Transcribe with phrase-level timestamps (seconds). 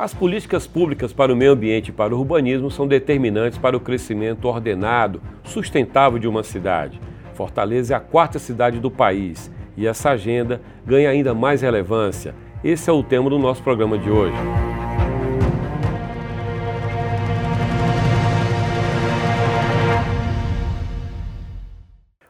[0.00, 3.80] As políticas públicas para o meio ambiente e para o urbanismo são determinantes para o
[3.80, 6.98] crescimento ordenado, sustentável de uma cidade.
[7.34, 12.34] Fortaleza é a quarta cidade do país e essa agenda ganha ainda mais relevância.
[12.64, 14.34] Esse é o tema do nosso programa de hoje.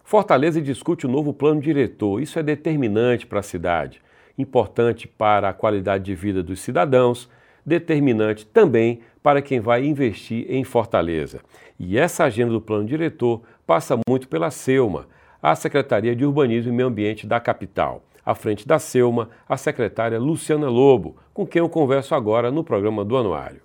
[0.02, 2.20] Fortaleza discute o novo plano diretor.
[2.20, 4.02] Isso é determinante para a cidade,
[4.36, 7.30] importante para a qualidade de vida dos cidadãos
[7.64, 11.40] determinante também para quem vai investir em Fortaleza.
[11.78, 15.06] E essa agenda do plano diretor passa muito pela SEUMA,
[15.42, 18.02] a Secretaria de Urbanismo e Meio Ambiente da capital.
[18.24, 23.04] À frente da SEUMA, a secretária Luciana Lobo, com quem eu converso agora no programa
[23.04, 23.62] do Anuário.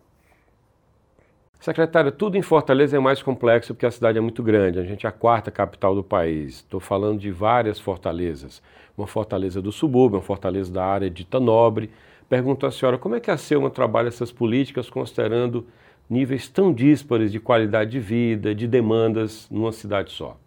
[1.60, 4.80] Secretária, tudo em Fortaleza é mais complexo porque a cidade é muito grande.
[4.80, 6.58] A gente é a quarta capital do país.
[6.58, 8.62] Estou falando de várias fortalezas.
[8.96, 11.90] Uma fortaleza do subúrbio, uma fortaleza da área de Tanobre,
[12.28, 15.66] Pergunto à senhora como é que a SEUMA trabalha essas políticas considerando
[16.10, 20.38] níveis tão díspares de qualidade de vida, de demandas numa cidade só?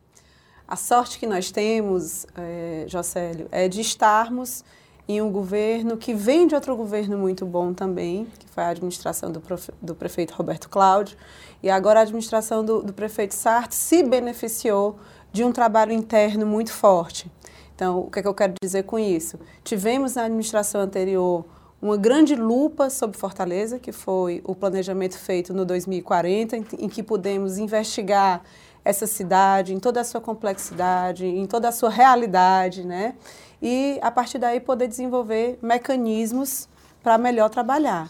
[0.66, 4.64] A sorte que nós temos, é, Jocélio, é de estarmos
[5.08, 9.32] em um governo que vem de outro governo muito bom também, que foi a administração
[9.32, 11.16] do, profe, do prefeito Roberto Cláudio,
[11.62, 14.98] e agora a administração do, do prefeito Sartre se beneficiou
[15.32, 17.30] de um trabalho interno muito forte.
[17.74, 19.38] Então, o que, é que eu quero dizer com isso?
[19.64, 21.46] Tivemos na administração anterior
[21.80, 27.56] uma grande lupa sobre Fortaleza, que foi o planejamento feito no 2040, em que pudemos
[27.56, 28.42] investigar
[28.84, 33.14] essa cidade em toda a sua complexidade, em toda a sua realidade, né?
[33.62, 36.68] E a partir daí poder desenvolver mecanismos
[37.02, 38.08] para melhor trabalhar.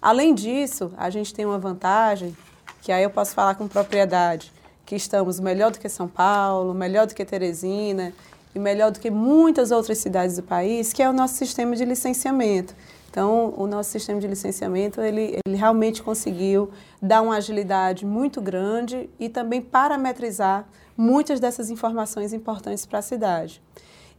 [0.00, 2.36] Além disso, a gente tem uma vantagem,
[2.82, 4.52] que aí eu posso falar com propriedade,
[4.86, 8.12] que estamos melhor do que São Paulo, melhor do que Teresina
[8.54, 11.84] e melhor do que muitas outras cidades do país, que é o nosso sistema de
[11.84, 12.74] licenciamento.
[13.18, 16.70] Então, o nosso sistema de licenciamento, ele, ele realmente conseguiu
[17.02, 23.60] dar uma agilidade muito grande e também parametrizar muitas dessas informações importantes para a cidade.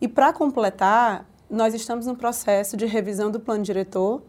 [0.01, 4.21] E para completar, nós estamos no processo de revisão do plano diretor,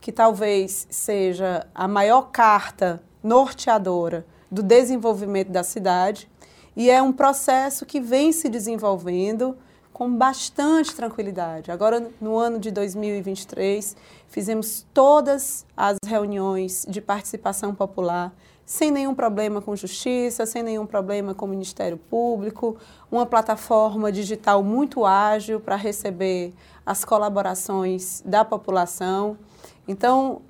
[0.00, 6.30] que talvez seja a maior carta norteadora do desenvolvimento da cidade,
[6.76, 9.58] e é um processo que vem se desenvolvendo
[10.02, 11.70] com bastante tranquilidade.
[11.70, 13.96] Agora, no ano de 2023,
[14.26, 18.34] fizemos todas as reuniões de participação popular
[18.66, 22.76] sem nenhum problema com justiça, sem nenhum problema com o Ministério Público,
[23.12, 26.52] uma plataforma digital muito ágil para receber
[26.84, 29.38] as colaborações da população.
[29.86, 30.42] Então,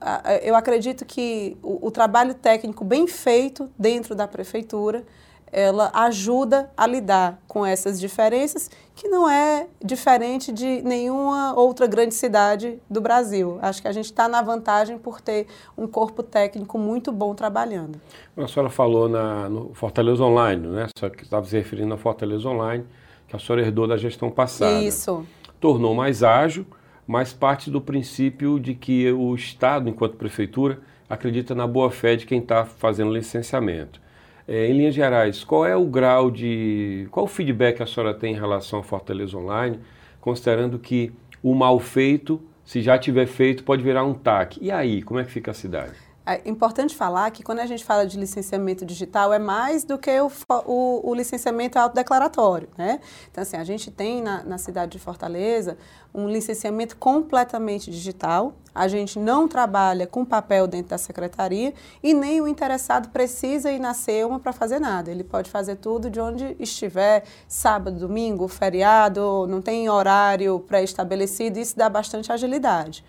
[0.43, 5.05] eu acredito que o, trabalho técnico bem feito dentro da prefeitura
[5.53, 12.15] ela ajuda a lidar com essas diferenças, que não é diferente de nenhuma outra grande
[12.15, 13.59] cidade do Brasil.
[13.61, 15.47] Acho que a gente está na vantagem por ter
[15.77, 18.01] um corpo técnico muito bom trabalhando.
[18.35, 20.87] A senhora falou na, no Fortaleza Online, né?
[20.99, 22.85] Só que estava se referindo à Fortaleza Online,
[23.29, 24.81] que a senhora herdou da gestão passada.
[24.81, 25.27] Isso.
[25.61, 26.67] Tornou mais ágil,
[27.07, 32.25] mas parte do princípio de que o Estado, enquanto prefeitura, acredita na boa fé de
[32.25, 34.02] quem está fazendo licenciamento.
[34.47, 37.07] É, em linhas gerais, qual é o grau de.
[37.11, 39.79] qual o feedback a senhora tem em relação ao Fortaleza Online,
[40.21, 44.59] considerando que o mal feito, se já tiver feito, pode virar um TAC.
[44.61, 46.02] E aí, como é que fica a cidade?
[46.25, 50.21] É importante falar que quando a gente fala de licenciamento digital é mais do que
[50.21, 50.31] o,
[50.67, 53.01] o, o licenciamento autodeclaratório, né?
[53.29, 55.77] Então, assim, a gente tem na, na cidade de Fortaleza
[56.15, 62.41] um licenciamento completamente digital, a gente não trabalha com papel dentro da secretaria e nem
[62.41, 65.11] o interessado precisa ir na SEUMA para fazer nada.
[65.11, 71.77] Ele pode fazer tudo de onde estiver, sábado, domingo, feriado, não tem horário pré-estabelecido, isso
[71.77, 73.05] dá bastante agilidade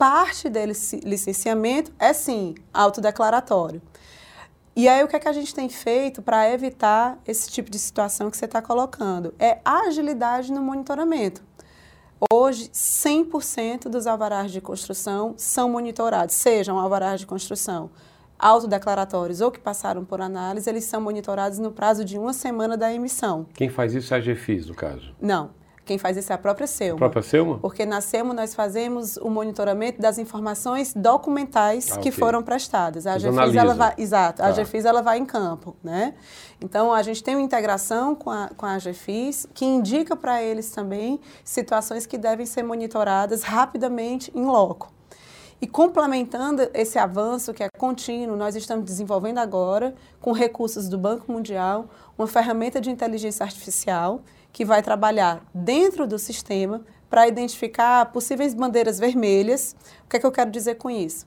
[0.00, 3.82] parte desse licenciamento é sim autodeclaratório.
[4.74, 7.78] E aí o que, é que a gente tem feito para evitar esse tipo de
[7.78, 9.34] situação que você está colocando?
[9.38, 11.42] É agilidade no monitoramento.
[12.32, 17.90] Hoje, 100% dos alvarás de construção são monitorados, sejam alvarás de construção
[18.38, 22.90] autodeclaratórios ou que passaram por análise, eles são monitorados no prazo de uma semana da
[22.90, 23.46] emissão.
[23.52, 25.14] Quem faz isso é a GFIS, no caso?
[25.20, 25.50] Não.
[25.90, 26.94] Quem faz isso é a própria SEUMA.
[26.94, 27.58] A própria SEUMA?
[27.58, 32.12] Porque na SEUMA nós fazemos o monitoramento das informações documentais ah, que okay.
[32.12, 33.08] foram prestadas.
[33.08, 34.46] A GFIS, ela vai, exato, tá.
[34.46, 36.14] a GFIS ela vai em campo, né?
[36.60, 40.70] Então a gente tem uma integração com a, com a GFIS que indica para eles
[40.70, 44.92] também situações que devem ser monitoradas rapidamente em loco.
[45.60, 51.32] E complementando esse avanço que é contínuo, nós estamos desenvolvendo agora, com recursos do Banco
[51.32, 51.86] Mundial,
[52.16, 54.22] uma ferramenta de inteligência artificial
[54.52, 59.74] que vai trabalhar dentro do sistema para identificar possíveis bandeiras vermelhas.
[60.04, 61.26] O que é que eu quero dizer com isso?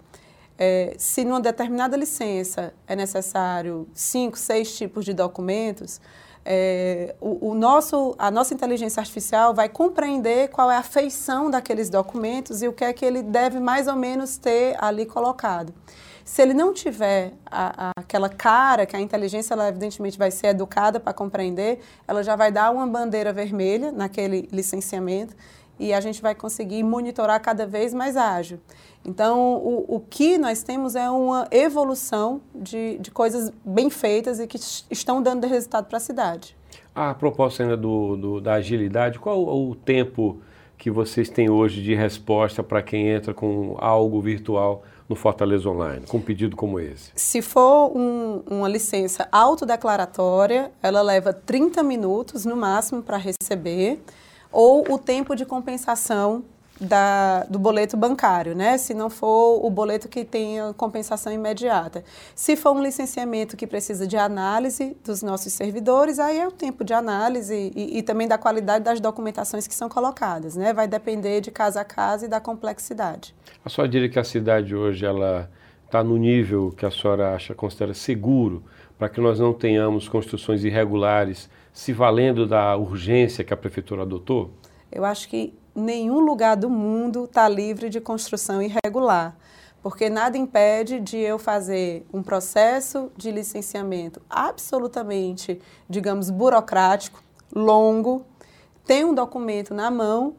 [0.58, 6.00] é, se numa determinada licença é necessário cinco, seis tipos de documentos,
[6.46, 11.90] é, o, o, nosso, a nossa inteligência artificial vai compreender qual é a feição daqueles
[11.90, 15.74] documentos e o que é que ele deve mais ou menos ter ali colocado.
[16.24, 20.48] Se ele não tiver a, a, aquela cara que a inteligência, ela evidentemente vai ser
[20.48, 25.36] educada para compreender, ela já vai dar uma bandeira vermelha naquele licenciamento
[25.80, 28.60] e a gente vai conseguir monitorar cada vez mais ágil.
[29.04, 34.48] Então, o, o que nós temos é uma evolução de, de coisas bem feitas e
[34.48, 34.58] que
[34.90, 36.56] estão dando resultado para a cidade.
[36.96, 40.40] A proposta ainda do, do, da agilidade, qual o tempo
[40.78, 46.06] que vocês têm hoje de resposta para quem entra com algo virtual no Fortaleza Online,
[46.08, 47.12] com um pedido como esse?
[47.16, 54.02] Se for um, uma licença autodeclaratória, ela leva 30 minutos no máximo para receber,
[54.52, 56.44] ou o tempo de compensação
[56.80, 58.78] da, do boleto bancário, né?
[58.78, 62.04] Se não for o boleto que tenha compensação imediata.
[62.36, 66.84] Se for um licenciamento que precisa de análise dos nossos servidores, aí é o tempo
[66.84, 70.74] de análise e, e também da qualidade das documentações que são colocadas, né?
[70.74, 73.36] Vai depender de casa a casa e da complexidade.
[73.64, 75.50] A senhora diria que a cidade hoje ela
[75.86, 78.64] está no nível que a senhora acha considera seguro
[78.98, 84.52] para que nós não tenhamos construções irregulares, se valendo da urgência que a prefeitura adotou?
[84.92, 89.36] Eu acho que nenhum lugar do mundo está livre de construção irregular,
[89.82, 97.22] porque nada impede de eu fazer um processo de licenciamento absolutamente, digamos, burocrático,
[97.54, 98.26] longo,
[98.86, 100.36] ter um documento na mão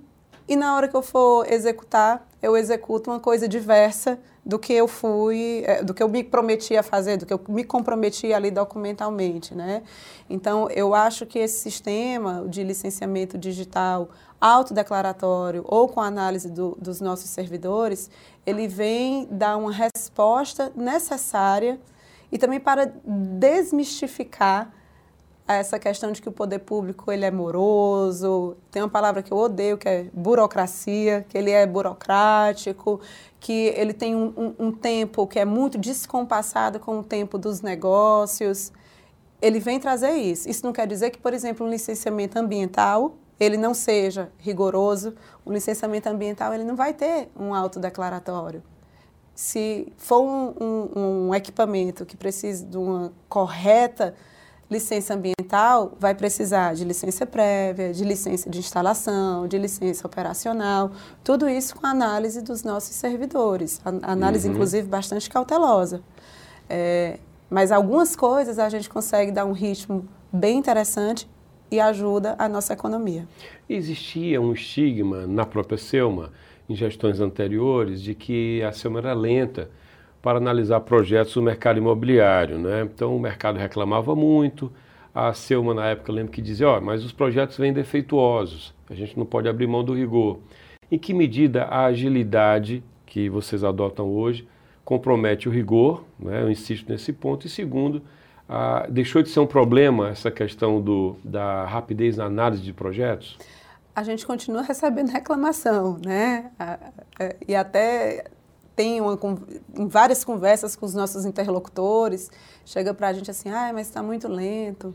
[0.46, 4.86] e na hora que eu for executar, eu executo uma coisa diversa do que eu
[4.86, 8.50] fui, é, do que eu me prometi a fazer, do que eu me comprometi ali
[8.50, 9.82] documentalmente, né?
[10.28, 14.10] Então, eu acho que esse sistema de licenciamento digital
[14.40, 18.10] autodeclaratório ou com análise do, dos nossos servidores,
[18.44, 21.80] ele vem dar uma resposta necessária
[22.30, 24.70] e também para desmistificar
[25.46, 29.36] essa questão de que o poder público ele é moroso, tem uma palavra que eu
[29.36, 33.00] odeio, que é burocracia, que ele é burocrático,
[33.38, 37.60] que ele tem um, um, um tempo que é muito descompassado com o tempo dos
[37.60, 38.72] negócios.
[39.42, 40.48] Ele vem trazer isso.
[40.48, 45.14] Isso não quer dizer que, por exemplo, um licenciamento ambiental ele não seja rigoroso,
[45.44, 48.62] o licenciamento ambiental ele não vai ter um autodeclaratório.
[49.34, 54.14] Se for um, um, um equipamento que precisa de uma correta
[54.70, 60.90] licença ambiental, vai precisar de licença prévia, de licença de instalação, de licença operacional,
[61.22, 64.54] tudo isso com análise dos nossos servidores, análise uhum.
[64.54, 66.02] inclusive bastante cautelosa.
[66.68, 67.18] É,
[67.50, 71.28] mas algumas coisas a gente consegue dar um ritmo bem interessante
[71.70, 73.28] e ajuda a nossa economia.
[73.68, 76.32] Existia um estigma na própria Selma,
[76.68, 79.68] em gestões anteriores, de que a Selma era lenta
[80.24, 82.58] para analisar projetos do mercado imobiliário.
[82.58, 82.80] Né?
[82.82, 84.72] Então o mercado reclamava muito.
[85.14, 89.16] A Selma, na época, lembro que dizia: oh, mas os projetos vêm defeituosos, a gente
[89.18, 90.38] não pode abrir mão do rigor.
[90.90, 94.48] Em que medida a agilidade que vocês adotam hoje
[94.82, 96.04] compromete o rigor?
[96.18, 96.42] Né?
[96.42, 97.46] Eu insisto nesse ponto.
[97.46, 98.02] E segundo,
[98.88, 103.38] deixou de ser um problema essa questão do, da rapidez na análise de projetos?
[103.94, 106.50] A gente continua recebendo reclamação, né?
[107.46, 108.24] E até
[108.74, 109.18] tem uma,
[109.76, 112.30] em várias conversas com os nossos interlocutores,
[112.64, 114.94] chega para a gente assim, ah, mas está muito lento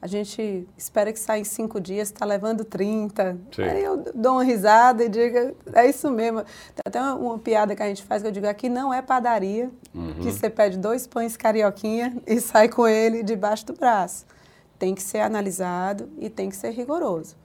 [0.00, 3.36] a gente espera que saia em cinco dias, está levando 30.
[3.50, 3.62] Sim.
[3.62, 6.42] Aí eu dou uma risada e digo, é isso mesmo.
[6.42, 9.02] Tem até uma, uma, piada que a gente faz que eu digo, aqui não é
[9.02, 10.14] padaria, uhum.
[10.14, 14.24] que você pede dois pães carioquinha e sai com ele debaixo do braço.
[14.78, 17.36] Tem que ser analisado e tem que ser rigoroso.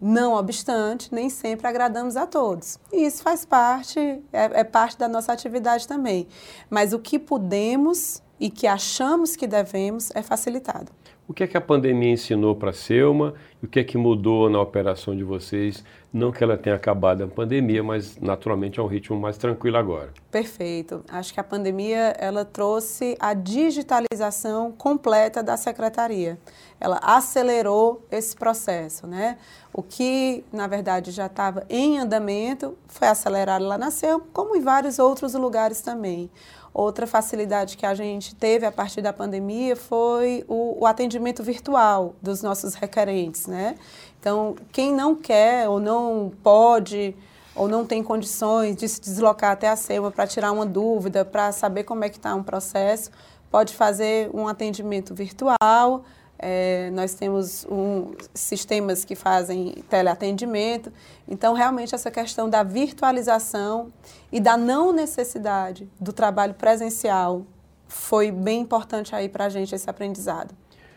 [0.00, 2.78] Não obstante, nem sempre agradamos a todos.
[2.92, 3.98] E isso faz parte,
[4.32, 6.26] é, é parte da nossa atividade também.
[6.70, 10.90] Mas o que podemos e que achamos que devemos é facilitado.
[11.28, 14.48] O que é que a pandemia ensinou para a Selma o que é que mudou
[14.48, 15.84] na operação de vocês?
[16.12, 20.12] Não que ela tenha acabado a pandemia, mas naturalmente é um ritmo mais tranquilo agora.
[20.28, 21.04] Perfeito.
[21.08, 26.36] Acho que a pandemia ela trouxe a digitalização completa da secretaria.
[26.80, 29.38] Ela acelerou esse processo, né?
[29.72, 34.60] O que, na verdade, já estava em andamento foi acelerado lá na Selma, como em
[34.60, 36.28] vários outros lugares também.
[36.72, 42.14] Outra facilidade que a gente teve a partir da pandemia foi o, o, atendimento virtual
[42.22, 43.74] dos nossos requerentes, né?
[44.20, 47.14] Então, quem não quer ou não pode
[47.56, 51.50] ou não tem condições de se deslocar até a SEMA para tirar uma dúvida, para
[51.50, 53.10] saber como é que está um processo,
[53.50, 56.04] pode fazer um atendimento virtual,
[56.42, 60.90] é, nós temos um, sistemas que fazem teleatendimento.
[61.28, 63.92] Então, realmente, essa questão da virtualização
[64.32, 67.42] e da não necessidade do trabalho presencial
[67.86, 70.54] foi bem importante aí para a gente esse aprendizado.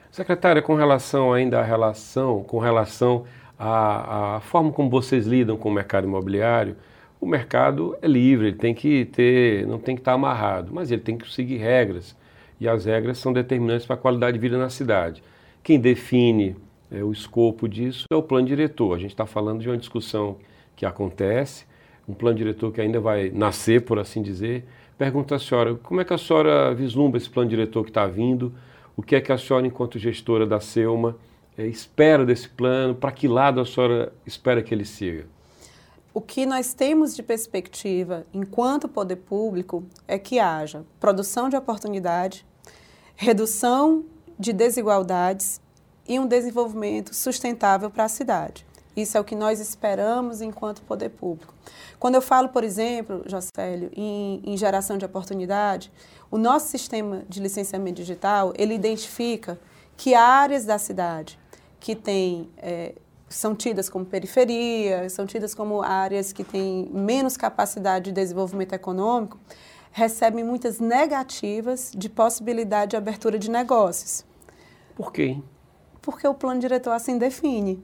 [0.09, 3.25] Secretária, com relação ainda à relação, com relação
[3.59, 6.77] à, à forma como vocês lidam com o mercado imobiliário,
[7.19, 11.01] o mercado é livre, ele tem que ter, não tem que estar amarrado, mas ele
[11.01, 12.15] tem que seguir regras.
[12.59, 15.23] E as regras são determinantes para a qualidade de vida na cidade.
[15.63, 16.57] Quem define
[16.91, 18.93] é, o escopo disso é o plano diretor.
[18.93, 20.35] A gente está falando de uma discussão
[20.75, 21.65] que acontece,
[22.05, 24.65] um plano diretor que ainda vai nascer, por assim dizer.
[24.97, 28.53] Pergunta à senhora, como é que a senhora vislumbra esse plano diretor que está vindo?
[28.97, 31.15] O que é que a senhora, enquanto gestora da SEUMA,
[31.57, 32.93] é, espera desse plano?
[32.93, 35.25] Para que lado a senhora espera que ele siga?
[36.13, 42.45] O que nós temos de perspectiva, enquanto poder público, é que haja produção de oportunidade,
[43.15, 44.03] redução
[44.43, 45.61] de desigualdades
[46.07, 48.65] e um desenvolvimento sustentável para a cidade.
[48.95, 51.53] Isso é o que nós esperamos enquanto poder público.
[51.97, 55.91] Quando eu falo, por exemplo, Jocélio, em, em geração de oportunidade,
[56.29, 59.57] o nosso sistema de licenciamento digital, ele identifica
[59.95, 61.39] que áreas da cidade
[61.79, 62.93] que têm é,
[63.29, 69.39] são tidas como periferia, são tidas como áreas que têm menos capacidade de desenvolvimento econômico,
[69.91, 74.25] recebem muitas negativas de possibilidade de abertura de negócios.
[74.95, 75.37] Por quê?
[76.01, 77.83] Porque o plano diretor assim define.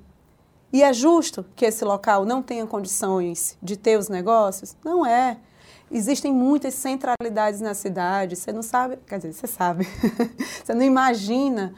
[0.72, 4.78] E é justo que esse local não tenha condições de ter os negócios?
[4.84, 5.38] Não é.
[5.92, 9.88] Existem muitas centralidades na cidade, você não sabe, quer dizer, você sabe,
[10.64, 11.74] você não imagina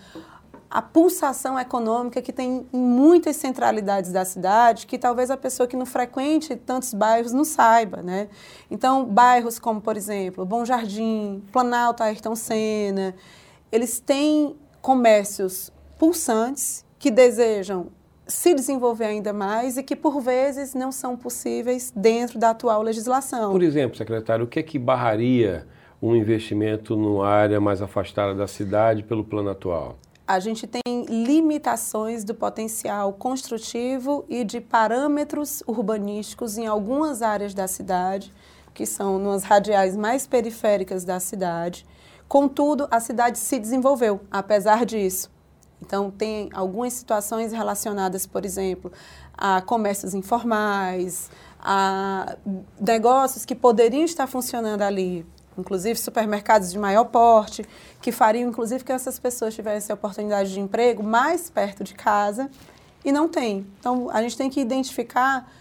[0.69, 5.75] a pulsação econômica que tem em muitas centralidades da cidade, que talvez a pessoa que
[5.77, 8.29] não frequente tantos bairros não saiba, né?
[8.69, 13.13] Então, bairros como, por exemplo, Bom Jardim, Planalto, Ayrton Senna,
[13.69, 17.87] eles têm comércios pulsantes que desejam
[18.27, 23.51] se desenvolver ainda mais e que, por vezes, não são possíveis dentro da atual legislação.
[23.51, 25.67] Por exemplo, secretário, o que é que barraria
[26.01, 29.97] um investimento numa área mais afastada da cidade pelo plano atual?
[30.31, 37.67] a gente tem limitações do potencial construtivo e de parâmetros urbanísticos em algumas áreas da
[37.67, 38.31] cidade,
[38.73, 41.85] que são nas radiais mais periféricas da cidade.
[42.31, 45.29] Contudo, a cidade se desenvolveu, apesar disso.
[45.81, 48.89] Então, tem algumas situações relacionadas, por exemplo,
[49.37, 52.37] a comércios informais, a
[52.79, 55.25] negócios que poderiam estar funcionando ali,
[55.57, 57.65] inclusive supermercados de maior porte,
[58.01, 62.49] que fariam inclusive que essas pessoas tivessem a oportunidade de emprego mais perto de casa
[63.03, 63.67] e não tem.
[63.77, 65.51] Então, a gente tem que identificar,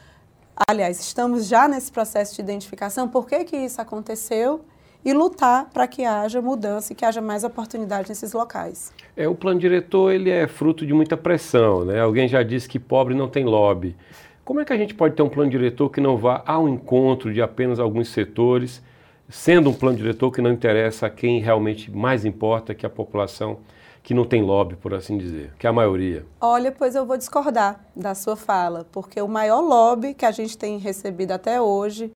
[0.69, 4.65] aliás, estamos já nesse processo de identificação, por que, que isso aconteceu
[5.05, 8.93] e lutar para que haja mudança e que haja mais oportunidade nesses locais.
[9.17, 12.01] É, o plano diretor ele é fruto de muita pressão, né?
[12.01, 13.97] Alguém já disse que pobre não tem lobby.
[14.45, 17.33] Como é que a gente pode ter um plano diretor que não vá ao encontro
[17.33, 18.83] de apenas alguns setores
[19.31, 23.59] sendo um plano diretor que não interessa a quem realmente mais importa, que a população
[24.03, 26.25] que não tem lobby, por assim dizer, que é a maioria.
[26.41, 30.57] Olha, pois eu vou discordar da sua fala, porque o maior lobby que a gente
[30.57, 32.11] tem recebido até hoje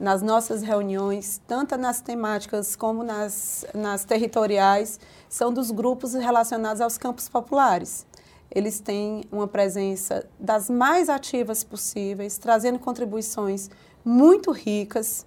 [0.00, 6.96] nas nossas reuniões, tanto nas temáticas como nas, nas territoriais, são dos grupos relacionados aos
[6.96, 8.06] campos populares.
[8.50, 13.68] Eles têm uma presença das mais ativas possíveis, trazendo contribuições
[14.02, 15.26] muito ricas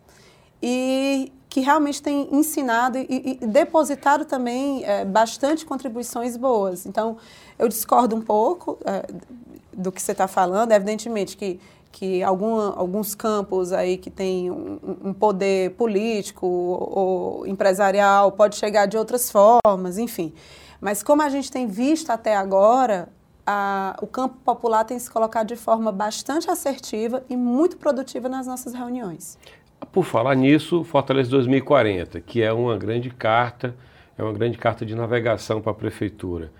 [0.62, 6.88] e que realmente tem ensinado e, e depositado também é, bastante contribuições boas.
[6.88, 7.18] Então,
[7.60, 9.06] eu discordo um pouco é,
[9.72, 11.60] do que você está falando, evidentemente que
[11.92, 18.88] que algum, alguns campos aí que tem um, um, poder político ou empresarial pode chegar
[18.88, 20.34] de outras formas, enfim.
[20.82, 23.10] Mas como a gente tem visto até agora,
[23.46, 28.48] a, o campo popular tem se colocado de forma bastante assertiva e muito produtiva nas
[28.48, 29.38] nossas reuniões.
[29.94, 33.76] Por falar nisso, Fortaleza 2040, que é uma grande carta,
[34.18, 36.52] é uma grande carta de navegação para a prefeitura.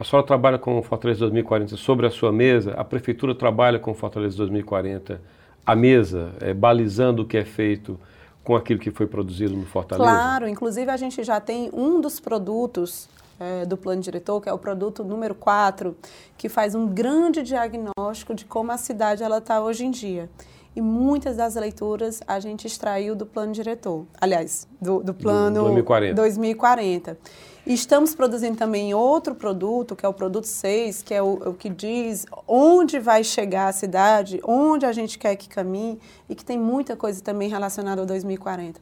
[0.00, 4.36] A senhora trabalha com Fortaleza 2040 sobre a sua mesa, a prefeitura trabalha com Fortaleza
[4.38, 5.20] 2040
[5.64, 7.96] à mesa, é, balizando o que é feito
[8.42, 10.10] com aquilo que foi produzido no Fortaleza?
[10.10, 13.08] Claro, inclusive a gente já tem um dos produtos
[13.38, 15.96] é, do plano diretor, que é o produto número 4,
[16.36, 20.28] que faz um grande diagnóstico de como a cidade está hoje em dia
[20.74, 25.64] e muitas das leituras a gente extraiu do plano diretor, aliás, do, do plano do
[25.64, 26.14] 2040.
[26.14, 27.18] 2040.
[27.64, 31.54] E estamos produzindo também outro produto, que é o produto 6, que é o, o,
[31.54, 36.44] que diz onde vai chegar a cidade, onde a gente quer que caminhe, e que
[36.44, 38.80] tem muita coisa também relacionada ao 2040.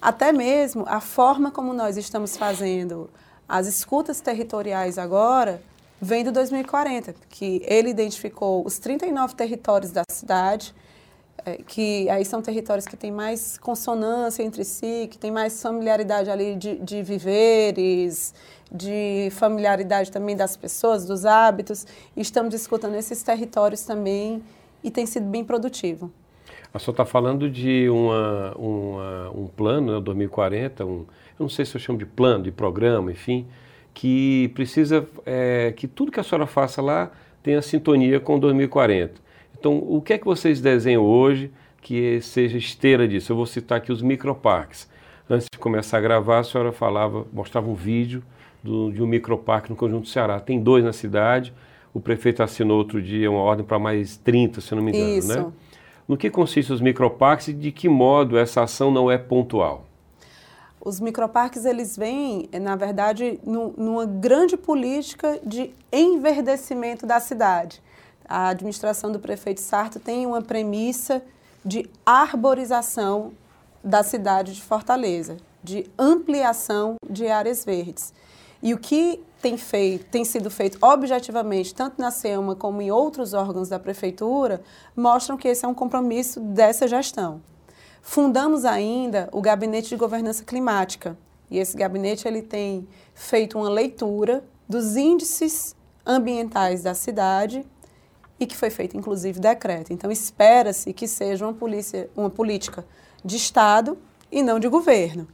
[0.00, 3.10] Até mesmo a forma como nós estamos fazendo
[3.48, 5.60] As escutas territoriais agora
[6.00, 10.74] vêm do 2040, que ele identificou os 39 territórios da cidade,
[11.66, 16.56] que aí são territórios que têm mais consonância entre si, que têm mais familiaridade ali
[16.56, 18.34] de, de viveres,
[18.72, 21.86] de familiaridade também das pessoas, dos hábitos.
[22.16, 24.42] E estamos escutando esses territórios também
[24.82, 26.10] e tem sido bem produtivo.
[26.72, 31.06] A senhora está falando de uma, uma, um plano, né, 2040, um, eu
[31.38, 33.46] não sei se eu chamo de plano, de programa, enfim,
[33.92, 37.12] que precisa é, que tudo que a senhora faça lá
[37.44, 39.23] tenha sintonia com 2040.
[39.64, 43.32] Então, o que é que vocês desenham hoje que seja esteira disso?
[43.32, 44.86] Eu vou citar aqui os microparques.
[45.28, 48.22] Antes de começar a gravar, a senhora falava, mostrava um vídeo
[48.62, 50.38] do, de um microparque no Conjunto Ceará.
[50.38, 51.50] Tem dois na cidade.
[51.94, 55.28] O prefeito assinou outro dia uma ordem para mais 30, se não me engano, Isso.
[55.28, 55.52] né?
[56.06, 59.86] No que consistem os microparques e de que modo essa ação não é pontual?
[60.78, 67.80] Os microparques, eles vêm, na verdade, numa grande política de enverdecimento da cidade
[68.28, 71.22] a administração do prefeito Sarto tem uma premissa
[71.64, 73.32] de arborização
[73.82, 78.12] da cidade de Fortaleza, de ampliação de áreas verdes.
[78.62, 83.34] E o que tem, feito, tem sido feito objetivamente, tanto na SEMA como em outros
[83.34, 84.62] órgãos da prefeitura,
[84.96, 87.42] mostram que esse é um compromisso dessa gestão.
[88.00, 91.16] Fundamos ainda o Gabinete de Governança Climática,
[91.50, 95.76] e esse gabinete ele tem feito uma leitura dos índices
[96.06, 97.66] ambientais da cidade
[98.38, 99.92] e que foi feito, inclusive, decreto.
[99.92, 102.84] Então, espera-se que seja uma, polícia, uma política
[103.24, 103.96] de Estado
[104.30, 105.28] e não de governo.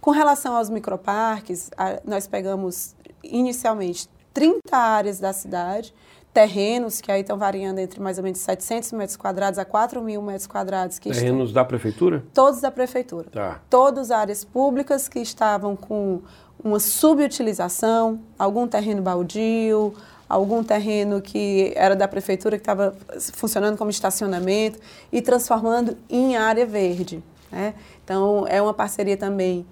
[0.00, 1.70] Com relação aos microparques,
[2.04, 5.94] nós pegamos inicialmente 30 áreas da cidade,
[6.32, 10.22] terrenos que aí estão variando entre mais ou menos 700 metros quadrados a 4 mil
[10.22, 10.98] metros quadrados.
[10.98, 12.24] Que terrenos estão, da prefeitura?
[12.32, 13.28] Todos da prefeitura.
[13.30, 13.60] Tá.
[13.68, 16.22] Todas áreas públicas que estavam com
[16.62, 19.94] uma subutilização, algum terreno baldio,
[20.30, 22.96] algum terreno que era da prefeitura, que estava
[23.34, 24.78] funcionando como estacionamento,
[25.10, 27.20] e transformando em área verde.
[27.50, 27.74] Né?
[28.04, 29.66] Então, é uma parceria também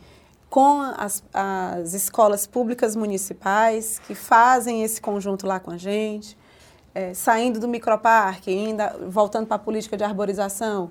[0.50, 6.36] com as, as escolas públicas municipais, que fazem esse conjunto lá com a gente,
[6.92, 10.90] é, saindo do microparque, ainda voltando para a política de arborização.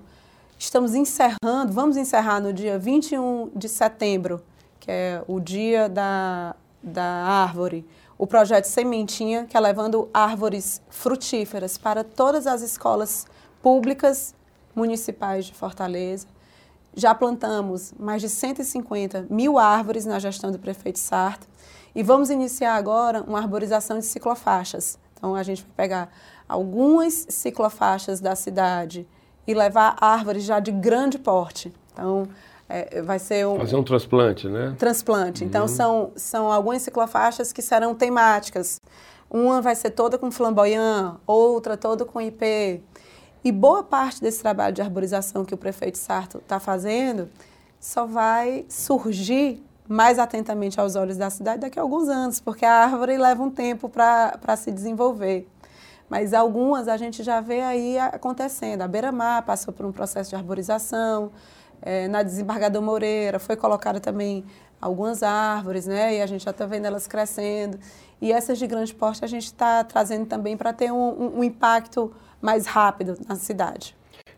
[0.58, 4.42] Estamos encerrando, vamos encerrar no dia 21 de setembro,
[4.80, 7.86] que é o dia da, da árvore,
[8.18, 13.28] o projeto Sementinha, que é levando árvores frutíferas para todas as escolas
[13.62, 14.34] públicas
[14.76, 16.28] municipais de Fortaleza.
[16.96, 21.48] Já plantamos mais de 150 mil árvores na gestão do prefeito Sarto
[21.94, 24.98] e vamos iniciar agora uma arborização de ciclofaixas.
[25.14, 26.10] Então, a gente vai pegar
[26.48, 29.08] algumas ciclofaixas da cidade
[29.46, 31.74] e levar árvores já de grande porte.
[31.94, 32.28] Então,
[32.70, 33.58] é, vai ser um...
[33.58, 34.76] Fazer um transplante, né?
[34.78, 35.44] Transplante.
[35.44, 35.68] Então, uhum.
[35.68, 38.82] são, são algumas ciclofaixas que serão temáticas.
[39.30, 42.82] Uma vai ser toda com flamboyant, outra toda com IP.
[43.44, 47.30] E boa parte desse trabalho de arborização que o prefeito Sarto está fazendo
[47.80, 52.84] só vai surgir mais atentamente aos olhos da cidade daqui a alguns anos, porque a
[52.84, 55.48] árvore leva um tempo para se desenvolver.
[56.10, 58.82] Mas algumas a gente já vê aí acontecendo.
[58.82, 61.32] A Beira-Mar passou por um processo de arborização,
[61.82, 64.44] é, na Desembargador Moreira foi colocada também
[64.82, 66.18] algumas árvores, né?
[66.18, 67.78] E a gente já está vendo elas crescendo.
[68.22, 71.44] E essas de grande porte a gente está trazendo também para ter um, um, um,
[71.44, 72.12] impacto
[72.42, 73.96] mais rápido na cidade.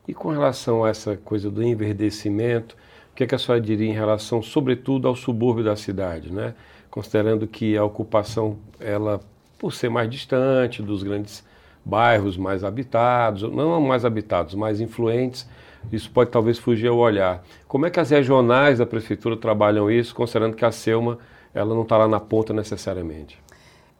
[0.07, 2.75] E com relação a essa coisa do enverdecimento,
[3.11, 6.53] o que, é que a senhora diria em relação, sobretudo, ao subúrbio da cidade, né?
[6.89, 9.19] Considerando que a ocupação, ela,
[9.57, 11.43] por ser mais distante dos grandes
[11.85, 15.47] bairros mais habitados, não mais habitados, mais influentes,
[15.91, 17.43] isso pode talvez fugir ao olhar.
[17.67, 21.17] Como é que as regionais da prefeitura trabalham isso, considerando que a Selma
[21.53, 23.41] ela não está lá na ponta necessariamente?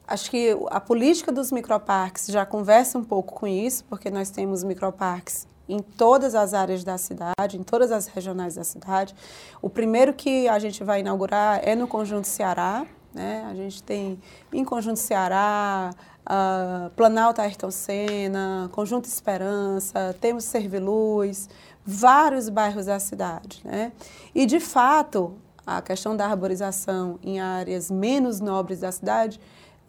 [0.08, 4.63] Acho que a política dos microparques já conversa um pouco com isso, porque nós temos
[4.63, 9.13] microparques em todas as áreas da cidade, em todas as regionais da cidade.
[9.62, 12.88] O primeiro que a gente vai inaugurar é no Conjunto Ceará.
[13.13, 13.46] Né?
[13.50, 14.20] A gente tem
[14.52, 15.92] em Conjunto Ceará,
[16.26, 21.48] uh, Planalto Ayrton Senna, Conjunto Esperança, temos Serviluz,
[21.86, 23.62] vários bairros da cidade.
[23.63, 23.92] Né?
[24.34, 29.39] E, de fato, a questão da arborização em áreas menos nobres da cidade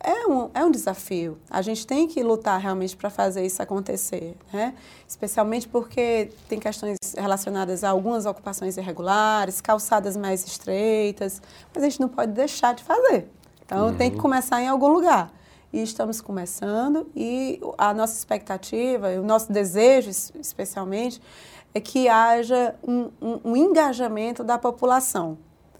[0.02, 1.38] é um, é um desafio.
[1.50, 4.74] A gente tem que lutar realmente para fazer isso acontecer, né?
[5.06, 11.42] especialmente porque tem questões relacionadas a algumas ocupações irregulares, calçadas mais estreitas,
[11.74, 13.28] mas a gente não pode deixar de fazer.
[13.64, 13.94] Então, uhum.
[13.94, 15.30] tem que começar em algum lugar.
[15.72, 21.22] E estamos começando, e a nossa expectativa, o nosso desejo, especialmente,
[21.72, 25.38] é que haja um, um, um engajamento da população.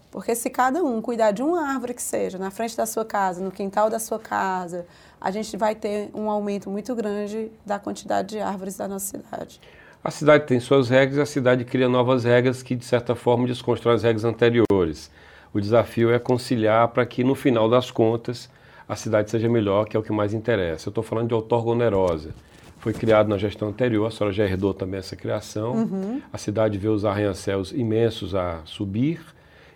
[0.09, 3.41] Porque se cada um cuidar de uma árvore que seja, na frente da sua casa,
[3.41, 4.85] no quintal da sua casa,
[5.19, 9.59] a gente vai ter um aumento muito grande da quantidade de árvores da nossa cidade.
[10.03, 13.95] A cidade tem suas regras a cidade cria novas regras que, de certa forma, desconstroem
[13.95, 15.11] as regras anteriores.
[15.53, 18.49] O desafio é conciliar para que, no final das contas,
[18.91, 20.89] a cidade seja melhor, que é o que mais interessa.
[20.89, 22.35] Eu estou falando de outorga onerosa.
[22.77, 25.71] Foi criado na gestão anterior, a senhora já herdou também essa criação.
[25.71, 26.21] Uhum.
[26.33, 29.21] A cidade vê os arranha-céus imensos a subir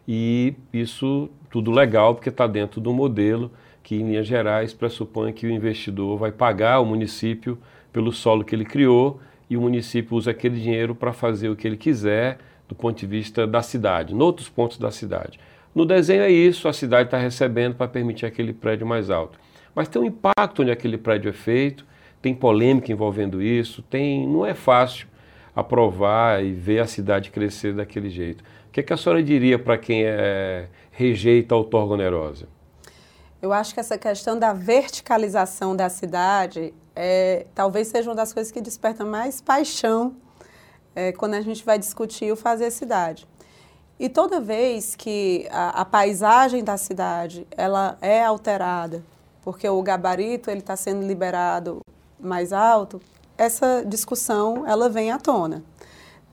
[0.06, 3.50] e isso tudo legal, porque está dentro do modelo
[3.82, 7.58] que, em linhas gerais, pressupõe que o investidor vai pagar ao município
[7.94, 11.66] pelo solo que ele criou e o município usa aquele dinheiro para fazer o que
[11.66, 15.40] ele quiser do ponto de vista da cidade, em outros pontos da cidade.
[15.76, 19.38] No desenho é isso, a cidade está recebendo para permitir aquele prédio mais alto.
[19.76, 21.86] Mas tem um impacto onde aquele prédio é feito,
[22.22, 25.06] tem polêmica envolvendo isso, tem, não é fácil
[25.54, 28.42] aprovar e ver a cidade crescer daquele jeito.
[28.70, 32.48] O que, é que a senhora diria para quem é, rejeita a outorga onerosa?
[33.42, 38.50] Eu acho que essa questão da verticalização da cidade é, talvez seja uma das coisas
[38.50, 40.16] que desperta mais paixão
[40.96, 43.28] é, quando a gente vai discutir o fazer cidade.
[44.00, 49.02] E toda vez que a, a paisagem da cidade ela é alterada,
[49.42, 51.80] porque o gabarito ele está sendo liberado
[52.20, 53.02] mais alto,
[53.38, 55.64] essa discussão ela vem à tona.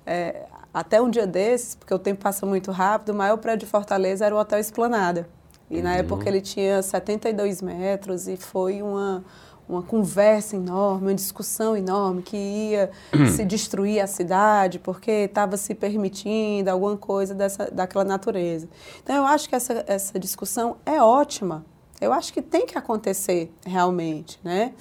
[0.05, 3.71] É, até um dia desses, porque o tempo passa muito rápido, o maior prédio de
[3.71, 5.29] Fortaleza era o Hotel Esplanada.
[5.71, 5.97] E na uhum.
[5.97, 9.25] época ele tinha 72 metros e foi uma,
[9.69, 12.91] uma conversa enorme, uma discussão enorme que ia
[13.35, 18.69] se destruir a cidade porque estava se permitindo alguma coisa dessa, daquela natureza.
[19.03, 21.65] Então, eu acho que essa, essa discussão é ótima.
[22.01, 24.73] Eu acho que tem que acontecer realmente, né?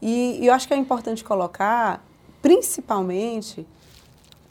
[0.00, 2.04] E, e eu acho que é importante colocar,
[2.40, 3.66] principalmente,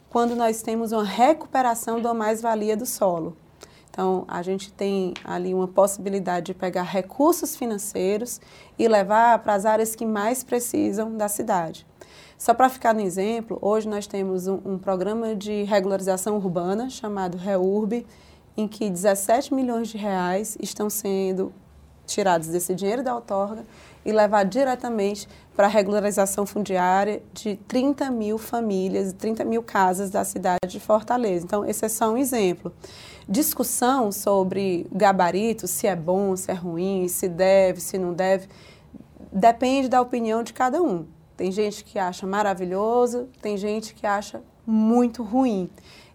[0.08, 3.36] quando nós temos uma recuperação da mais-valia do solo.
[3.94, 8.40] Então, a gente tem ali uma possibilidade de pegar recursos financeiros
[8.76, 11.86] e levar para as áreas que mais precisam da cidade.
[12.36, 17.38] Só para ficar no exemplo, hoje nós temos um, um, programa de regularização urbana chamado
[17.38, 18.04] REURB,
[18.56, 21.52] em que 17 milhões de reais estão sendo
[22.04, 23.64] tirados desse dinheiro da outorga
[24.04, 30.24] e levados diretamente para a regularização fundiária de 30 mil famílias, 30 mil casas da
[30.24, 31.44] cidade de Fortaleza.
[31.44, 32.72] Então, esse é só um exemplo
[33.28, 38.48] discussão sobre gabarito, se é bom, se é ruim, se deve, se não deve,
[39.32, 41.06] depende da opinião de cada um.
[41.36, 45.68] Tem gente que acha maravilhoso, tem gente que acha muito ruim.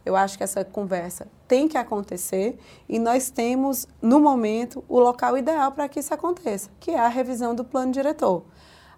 [0.10, 5.38] Eu acho que essa conversa tem que acontecer e nós temos, no momento, o local
[5.38, 8.44] ideal para que isso aconteça, que é a revisão do plano diretor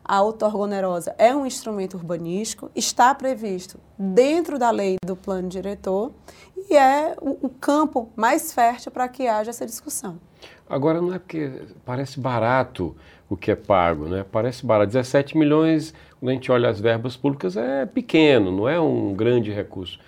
[0.04, 6.12] a outorga onerosa é um instrumento urbanístico, está previsto dentro da lei do plano diretor
[6.58, 10.20] e é o, o campo mais fértil para que haja essa discussão.
[10.68, 11.52] Agora, não é porque
[11.86, 12.96] parece barato
[13.30, 14.26] o que é pago, né?
[14.30, 14.88] Parece barato.
[14.88, 19.52] 17 milhões, quando a gente olha as verbas públicas, é pequeno, não é um grande
[19.52, 20.00] recurso.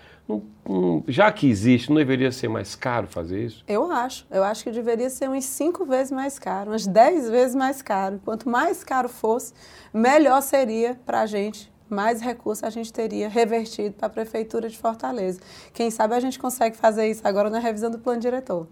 [1.08, 3.64] Já que existe, não deveria ser mais caro fazer isso?
[3.68, 4.26] Eu acho.
[4.32, 8.22] Eu acho que deveria ser uns cinco vezes mais caro, umas dez vezes mais caro.
[8.24, 9.54] Quanto mais caro fosse,
[9.94, 14.78] melhor seria para a gente, mais recursos a gente teria revertido para a Prefeitura de
[14.78, 15.42] Fortaleza.
[15.74, 18.68] Quem sabe a gente consegue fazer isso agora na revisão do plano diretor.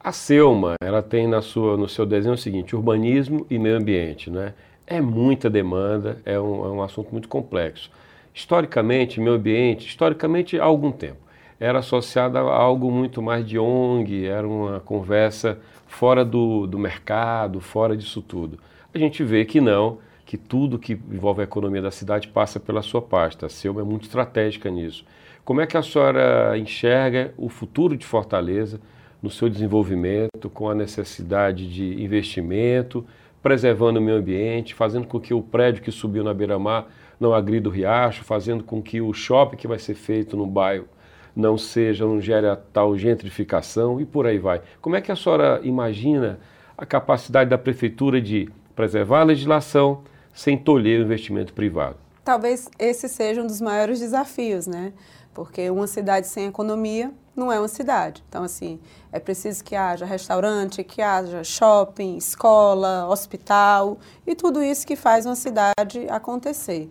[0.00, 4.30] A Selma, ela tem na sua, no seu desenho o seguinte, urbanismo e meio ambiente,
[4.30, 4.54] né?
[4.86, 7.90] É muita demanda, é um, é um assunto muito complexo.
[8.36, 11.16] Historicamente, meio ambiente, historicamente há algum tempo,
[11.58, 17.62] era associado a algo muito mais de ONG, era uma conversa fora do, do mercado,
[17.62, 18.58] fora disso tudo.
[18.92, 22.82] A gente vê que não, que tudo que envolve a economia da cidade passa pela
[22.82, 23.46] sua pasta.
[23.46, 25.02] A Selma é muito estratégica nisso.
[25.42, 28.78] Como é que a senhora enxerga o futuro de Fortaleza
[29.22, 33.02] no seu desenvolvimento, com a necessidade de investimento,
[33.42, 36.86] preservando o meio ambiente, fazendo com que o prédio que subiu na beira-mar
[37.18, 40.86] não agrida o riacho, fazendo com que o shopping que vai ser feito no bairro
[41.34, 44.62] não seja, não gere a tal gentrificação e por aí vai.
[44.80, 46.38] Como é que a senhora imagina
[46.76, 50.02] a capacidade da prefeitura de preservar a legislação,
[50.34, 51.96] sem tolher o investimento privado.
[52.22, 54.92] Talvez esse seja um dos maiores desafios, né?
[55.32, 58.24] Porque uma cidade sem economia não é uma cidade.
[58.28, 58.80] Então, assim,
[59.12, 65.26] é preciso que haja restaurante, que haja shopping, escola, hospital e tudo isso que faz
[65.26, 66.90] uma cidade acontecer.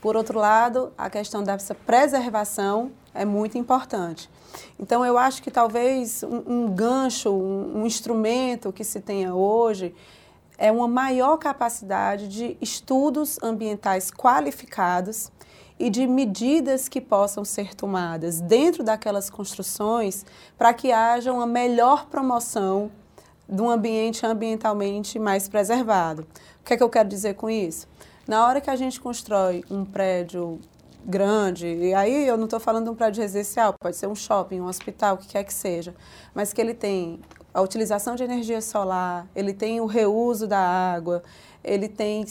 [0.00, 4.30] Por outro lado, a questão dessa preservação é muito importante.
[4.78, 9.94] Então, eu acho que talvez um, um gancho, um, um instrumento que se tenha hoje
[10.58, 15.30] é uma maior capacidade de estudos ambientais qualificados
[15.78, 20.24] e de medidas que possam ser tomadas dentro daquelas construções
[20.56, 22.90] para que haja uma melhor promoção
[23.48, 26.26] de um ambiente ambientalmente mais preservado.
[26.60, 27.86] O que é que eu quero dizer com isso?
[28.26, 30.58] Na hora que a gente constrói um prédio
[31.04, 34.60] grande, e aí eu não estou falando de um prédio residencial, pode ser um shopping,
[34.60, 35.94] um hospital, o que quer que seja,
[36.34, 37.20] mas que ele tem
[37.54, 41.22] a utilização de energia solar, ele tem o reuso da água,
[41.62, 42.24] ele tem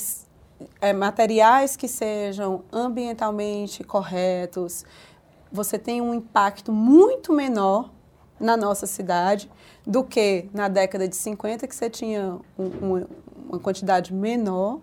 [0.81, 4.85] é, materiais que sejam ambientalmente corretos,
[5.51, 7.91] você tem um impacto muito menor
[8.39, 9.49] na nossa cidade
[9.85, 13.05] do que na década de 50, que você tinha um, um,
[13.49, 14.79] uma quantidade menor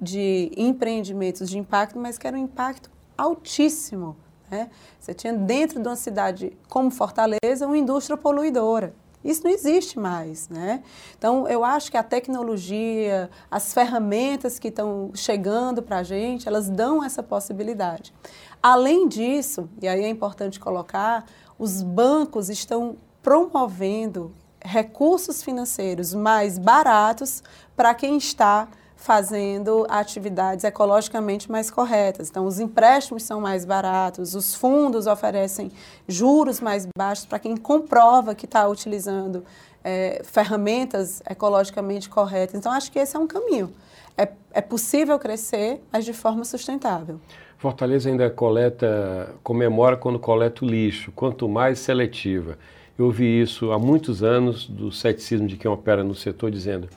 [0.00, 4.16] de empreendimentos de impacto, mas que era um impacto altíssimo.
[4.50, 4.70] Né?
[4.98, 8.94] Você tinha dentro de uma cidade como Fortaleza uma indústria poluidora.
[9.24, 10.82] Isso não existe mais, né?
[11.16, 16.70] Então, eu acho que a tecnologia, as ferramentas que estão chegando para a gente, elas
[16.70, 18.14] dão essa possibilidade.
[18.62, 21.24] Além disso, e aí é importante colocar,
[21.58, 27.42] os bancos estão promovendo recursos financeiros mais baratos
[27.76, 32.28] para quem está fazendo atividades ecologicamente mais corretas.
[32.28, 35.70] Então, os empréstimos são mais baratos, os fundos oferecem
[36.06, 39.44] juros mais baixos para quem comprova que está utilizando
[39.84, 42.56] é, ferramentas ecologicamente corretas.
[42.56, 43.72] Então, acho que esse é um caminho.
[44.16, 47.20] É, é possível crescer, mas de forma sustentável.
[47.56, 52.58] Fortaleza ainda coleta, comemora quando coleta o lixo, quanto mais seletiva.
[52.98, 56.88] Eu ouvi isso há muitos anos do ceticismo de quem opera no setor, dizendo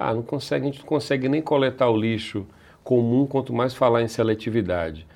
[0.00, 2.46] ah, não consegue, a gente não consegue nem coletar o lixo
[2.82, 5.06] comum, quanto mais falar em seletividade.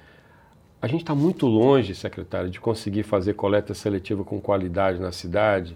[0.80, 5.74] A gente está muito longe, secretário, de conseguir fazer coleta seletiva com qualidade na cidade.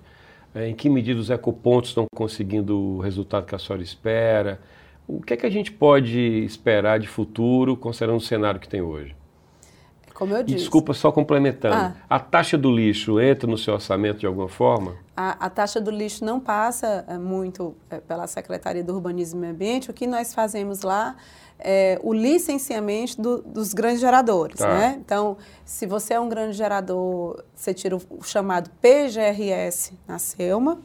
[0.55, 4.61] É, em que medida os ecopontos estão conseguindo o resultado que a senhora espera?
[5.07, 8.83] O que é que a gente pode esperar de futuro, considerando o cenário que tem
[8.83, 9.17] hoje?
[10.13, 10.57] Como eu disse.
[10.57, 11.75] E, desculpa, só complementando.
[11.75, 11.97] Ah.
[12.11, 14.97] A taxa do lixo entra no seu orçamento de alguma forma?
[15.21, 19.41] A, a taxa do lixo não passa é, muito é, pela Secretaria do Urbanismo e
[19.41, 19.91] Meio Ambiente.
[19.91, 21.17] O que nós fazemos lá
[21.59, 24.61] é o licenciamento do, dos grandes geradores.
[24.61, 24.69] Tá.
[24.69, 24.97] Né?
[25.05, 30.79] Então, se você é um grande gerador, você tira o, o chamado PGRS na SELMA.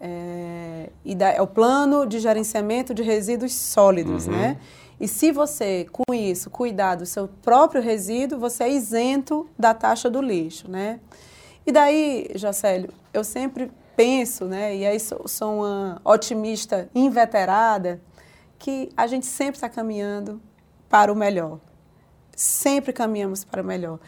[0.00, 4.32] É, e da, é o Plano de Gerenciamento de Resíduos Sólidos, uhum.
[4.32, 4.58] né?
[4.98, 10.10] E se você, com isso, cuidar do seu próprio resíduo, você é isento da taxa
[10.10, 10.98] do lixo, né?
[11.66, 18.00] E daí, Jocélio, eu sempre penso, né, e aí sou, sou uma otimista inveterada,
[18.58, 20.40] que a gente sempre está caminhando
[20.88, 21.58] para o melhor.
[22.34, 23.98] Sempre caminhamos para o melhor.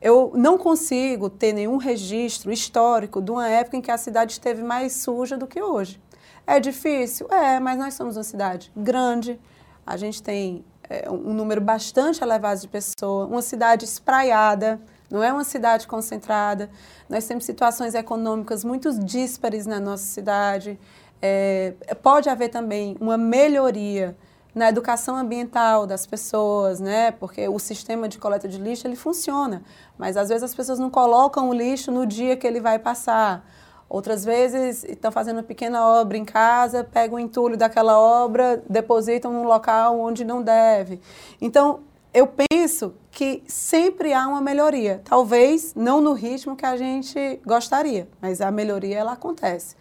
[0.00, 4.62] Eu não consigo ter nenhum registro histórico de uma época em que a cidade esteve
[4.62, 6.00] mais suja do que hoje.
[6.46, 7.26] É difícil?
[7.30, 9.38] É, mas nós somos uma cidade grande,
[9.86, 15.32] a gente tem é, um número bastante elevado de pessoas, uma cidade espraiada, não é
[15.32, 16.70] uma cidade concentrada.
[17.08, 20.78] Nós temos situações econômicas muito díspares na nossa cidade.
[21.20, 24.16] É, pode haver também uma melhoria
[24.54, 27.10] na educação ambiental das pessoas, né?
[27.10, 29.62] Porque o sistema de coleta de lixo ele funciona,
[29.98, 33.44] mas às vezes as pessoas não colocam o lixo no dia que ele vai passar.
[33.88, 39.32] Outras vezes estão fazendo uma pequena obra em casa, pegam o entulho daquela obra, depositam
[39.32, 41.00] num local onde não deve.
[41.40, 41.80] Então,
[42.12, 45.00] eu penso que sempre há uma melhoria.
[45.04, 49.76] Talvez não no ritmo que a gente gostaria, mas a melhoria ela acontece.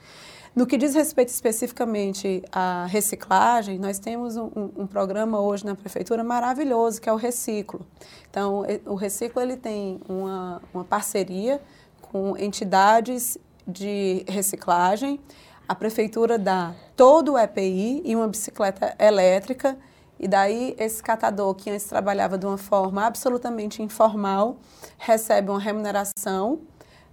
[0.55, 6.23] No que diz respeito especificamente à reciclagem, nós temos um, um, programa hoje na prefeitura
[6.23, 7.85] maravilhoso, que é o Reciclo.
[8.29, 11.61] Então, o Reciclo ele tem uma, uma parceria
[12.01, 13.37] com entidades
[13.67, 15.19] de reciclagem,
[15.67, 19.77] a prefeitura dá todo o EPI e uma bicicleta elétrica,
[20.19, 24.58] e daí esse catador que antes trabalhava de uma forma absolutamente informal
[24.97, 26.60] recebe uma remuneração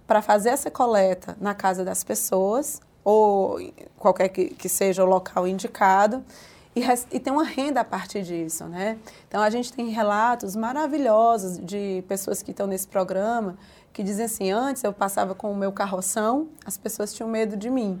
[0.05, 3.59] para fazer essa coleta na casa das pessoas ou
[3.97, 6.23] qualquer que, que seja o local indicado
[6.75, 6.81] e,
[7.15, 8.99] e tem uma renda a partir disso, né?
[9.27, 13.57] Então a gente tem relatos maravilhosos de pessoas que estão nesse programa
[13.91, 17.69] que dizem assim: antes eu passava com o meu carroção, as pessoas tinham medo de
[17.69, 17.99] mim.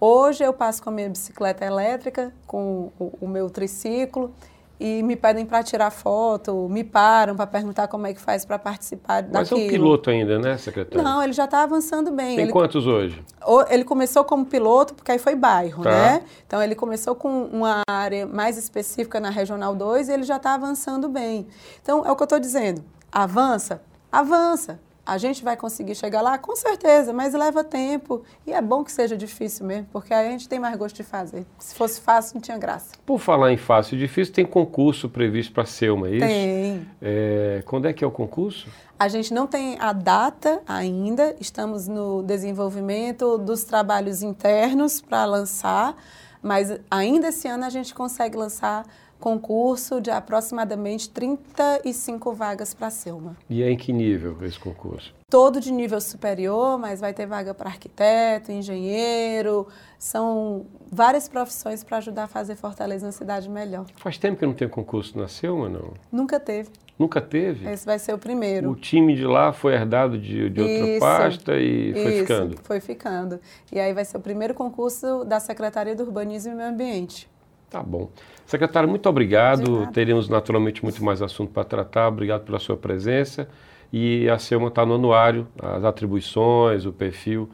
[0.00, 4.32] Hoje eu passo com a minha bicicleta elétrica, com o, o meu triciclo
[4.80, 8.58] e me pedem para tirar foto, me param para perguntar como é que faz para
[8.58, 9.60] participar Mas daquilo.
[9.60, 11.04] Mas é um piloto ainda, né, secretário?
[11.04, 12.36] Não, ele já está avançando bem.
[12.36, 13.22] Tem ele, quantos hoje?
[13.68, 15.90] Ele começou como piloto, porque aí foi bairro, tá.
[15.90, 16.22] né?
[16.46, 20.54] Então ele começou com uma área mais específica na Regional 2 e ele já está
[20.54, 21.46] avançando bem.
[21.82, 22.82] Então é o que eu estou dizendo.
[23.12, 23.82] Avança?
[24.10, 26.38] Avança A gente vai conseguir chegar lá?
[26.38, 28.22] Com certeza, mas leva tempo.
[28.46, 31.44] E é bom que seja difícil mesmo, porque a gente tem mais gosto de fazer.
[31.58, 32.92] Se fosse fácil, não tinha graça.
[33.04, 36.26] Por falar em fácil e difícil, tem concurso previsto para a Selma, é isso?
[36.26, 36.88] Tem.
[37.02, 38.68] É, quando é que é o concurso?
[38.96, 45.96] A gente não tem a data ainda, estamos no desenvolvimento dos trabalhos internos para lançar,
[46.40, 48.86] mas ainda esse ano a gente consegue lançar
[49.20, 53.36] concurso de aproximadamente 35 vagas para a Selma.
[53.48, 55.14] E é em que nível esse concurso?
[55.28, 61.98] Todo de nível superior, mas vai ter vaga para arquiteto, engenheiro, são várias profissões para
[61.98, 63.86] ajudar a fazer Fortaleza uma cidade melhor.
[63.96, 65.92] Faz tempo que não tem concurso na Selma, não?
[66.10, 66.70] Nunca teve.
[66.98, 67.66] Nunca teve?
[67.70, 68.70] Esse vai ser o primeiro.
[68.70, 72.56] O time de lá foi herdado de, de outra Isso, pasta e foi Isso, ficando?
[72.62, 73.40] foi ficando.
[73.72, 77.26] E aí vai ser o primeiro concurso da Secretaria do Urbanismo e Meio Ambiente.
[77.70, 78.10] Tá bom.
[78.44, 79.86] Secretário, muito obrigado.
[79.92, 82.08] Teríamos naturalmente muito mais assunto para tratar.
[82.08, 83.48] Obrigado pela sua presença.
[83.92, 87.48] E a Selma está no anuário, as atribuições, o perfil.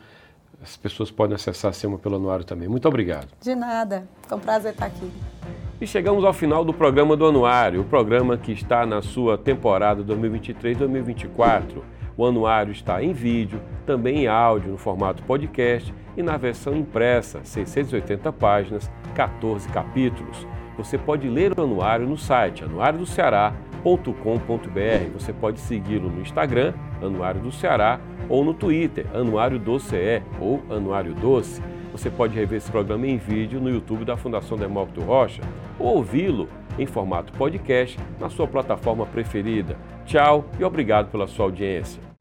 [0.63, 2.67] As pessoas podem acessar a Selma pelo anuário também.
[2.67, 3.29] Muito obrigado.
[3.43, 4.09] De nada.
[4.27, 5.11] Foi um prazer estar aqui.
[5.79, 10.03] E chegamos ao final do programa do Anuário, o programa que está na sua temporada
[10.03, 11.83] 2023-2024.
[12.17, 17.41] O Anuário está em vídeo, também em áudio, no formato podcast e na versão impressa,
[17.45, 20.47] 680 páginas, 14 capítulos.
[20.77, 25.13] Você pode ler o anuário no site anuariodoceará.com.br.
[25.15, 30.63] Você pode segui-lo no Instagram, Anuário do Ceará, ou no Twitter, Anuário do CE ou
[30.69, 31.63] Anuário Doce.
[31.93, 35.41] Você pode rever esse programa em vídeo no YouTube da Fundação Demócrito Rocha
[35.79, 39.77] ou ouvi-lo em formato podcast na sua plataforma preferida.
[40.05, 42.16] Tchau e obrigado pela sua audiência.